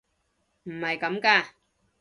[0.63, 1.45] 唔係咁㗎！